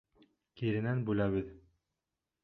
Киренән 0.61 1.03
бүләбеҙ! 1.09 1.51